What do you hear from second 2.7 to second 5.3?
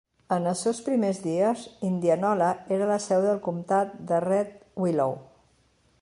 era la seu del comtat de Red Willow.